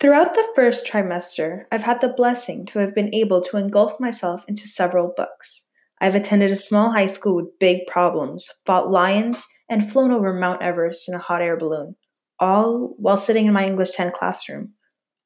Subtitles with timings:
[0.00, 4.44] Throughout the first trimester, I've had the blessing to have been able to engulf myself
[4.46, 5.70] into several books.
[6.00, 10.62] I've attended a small high school with big problems, fought lions, and flown over Mount
[10.62, 11.96] Everest in a hot air balloon,
[12.38, 14.74] all while sitting in my English 10 classroom.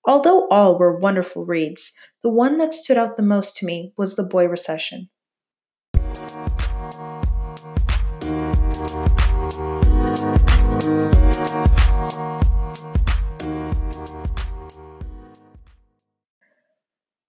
[0.06, 1.92] Although all were wonderful reads,
[2.22, 5.10] the one that stood out the most to me was The Boy Recession.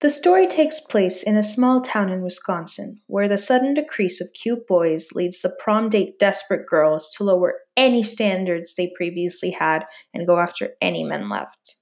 [0.03, 4.34] The story takes place in a small town in Wisconsin, where the sudden decrease of
[4.34, 9.85] cute boys leads the prom date desperate girls to lower any standards they previously had
[10.13, 11.75] and go after any men left.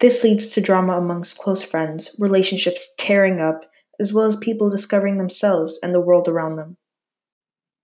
[0.00, 3.66] This leads to drama amongst close friends, relationships tearing up,
[4.00, 6.76] as well as people discovering themselves and the world around them.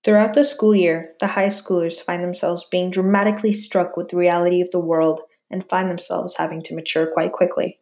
[0.02, 4.60] Throughout the school year, the high schoolers find themselves being dramatically struck with the reality
[4.60, 7.78] of the world and find themselves having to mature quite quickly.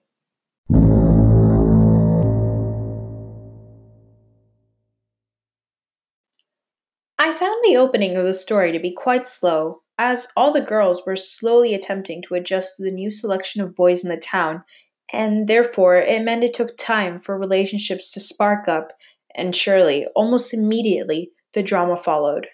[7.18, 11.06] I found the opening of the story to be quite slow, as all the girls
[11.06, 14.64] were slowly attempting to adjust to the new selection of boys in the town,
[15.12, 18.92] and therefore it meant it took time for relationships to spark up,
[19.34, 22.48] and surely, almost immediately, the drama followed.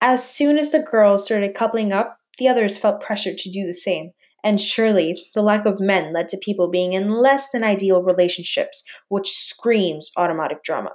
[0.00, 3.74] As soon as the girls started coupling up, the others felt pressured to do the
[3.74, 4.12] same,
[4.44, 8.84] and surely the lack of men led to people being in less than ideal relationships,
[9.08, 10.92] which screams automatic drama.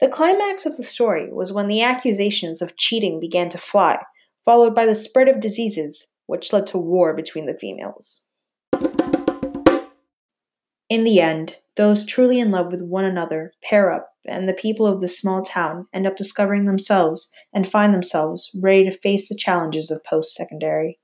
[0.00, 4.02] The climax of the story was when the accusations of cheating began to fly,
[4.46, 8.26] followed by the spread of diseases, which led to war between the females.
[10.88, 14.86] In the end, those truly in love with one another pair up, and the people
[14.86, 19.36] of the small town end up discovering themselves and find themselves ready to face the
[19.36, 20.98] challenges of post secondary.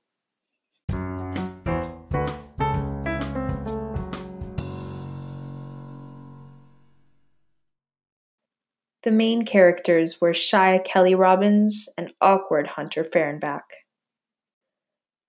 [9.07, 13.63] The main characters were shy Kelly Robbins and awkward Hunter Fehrenbach.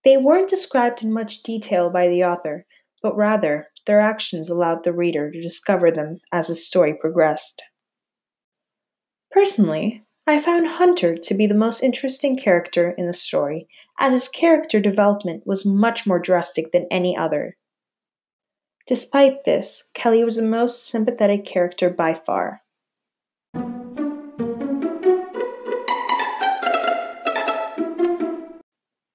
[0.02, 2.66] They weren't described in much detail by the author,
[3.04, 7.62] but rather their actions allowed the reader to discover them as the story progressed.
[9.30, 13.68] Personally, I found Hunter to be the most interesting character in the story,
[14.00, 17.56] as his character development was much more drastic than any other.
[18.88, 22.62] Despite this, Kelly was the most sympathetic character by far.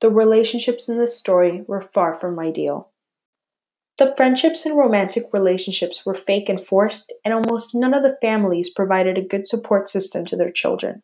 [0.03, 2.90] The relationships in this story were far from ideal.
[3.97, 8.69] The friendships and romantic relationships were fake and forced, and almost none of the families
[8.69, 11.03] provided a good support system to their children.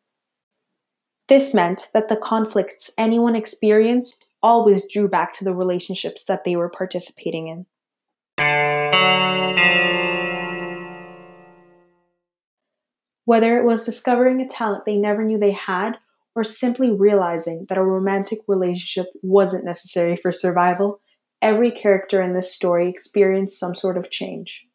[1.30, 6.58] This meant that the conflicts anyone experienced always drew back to the relationships that they
[6.58, 7.68] were participating in.
[13.24, 16.00] Whether it was discovering a talent they never knew they had
[16.36, 21.02] or simply realizing that a romantic relationship wasn't necessary for survival,
[21.42, 24.66] every character in this story experienced some sort of change.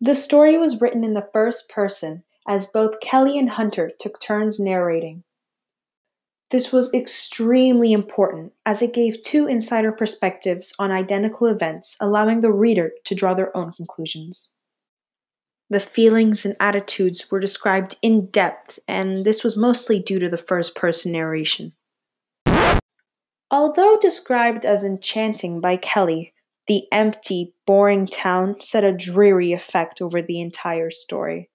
[0.00, 4.60] The story was written in the first person as both Kelly and Hunter took turns
[4.60, 5.24] narrating.
[6.50, 12.52] This was extremely important as it gave two insider perspectives on identical events, allowing the
[12.52, 14.50] reader to draw their own conclusions.
[15.70, 20.36] The feelings and attitudes were described in depth, and this was mostly due to the
[20.36, 21.72] first person narration.
[23.50, 26.34] Although described as enchanting by Kelly,
[26.66, 31.50] the empty, boring town set a dreary effect over the entire story.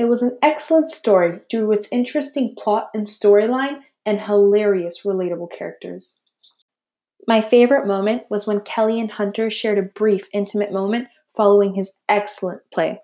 [0.00, 5.52] It was an excellent story due to its interesting plot and storyline and hilarious relatable
[5.52, 6.22] characters.
[7.28, 12.00] My favorite moment was when Kelly and Hunter shared a brief, intimate moment following his
[12.08, 13.02] excellent play.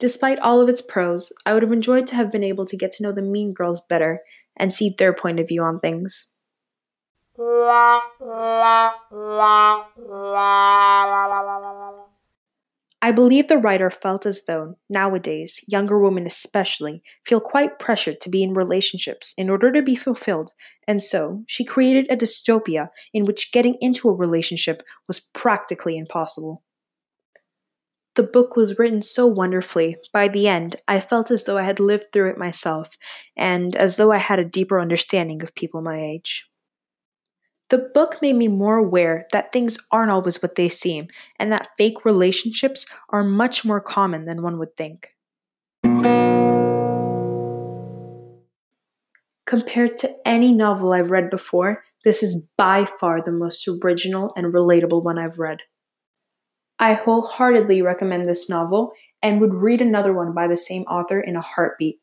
[0.00, 2.90] Despite all of its pros, I would have enjoyed to have been able to get
[2.92, 4.22] to know the Mean Girls better
[4.56, 6.32] and see their point of view on things.
[13.02, 18.28] I believe the writer felt as though, nowadays, younger women especially, feel quite pressured to
[18.28, 20.52] be in relationships in order to be fulfilled,
[20.86, 26.62] and so she created a dystopia in which getting into a relationship was practically impossible.
[28.20, 29.96] The book was written so wonderfully.
[30.12, 32.98] By the end, I felt as though I had lived through it myself,
[33.34, 36.46] and as though I had a deeper understanding of people my age.
[37.70, 41.08] The book made me more aware that things aren't always what they seem,
[41.38, 45.16] and that fake relationships are much more common than one would think.
[49.46, 54.52] Compared to any novel I've read before, this is by far the most original and
[54.52, 55.60] relatable one I've read.
[56.80, 58.92] I wholeheartedly recommend this novel
[59.22, 62.00] and would read another one by the same author in a heartbeat.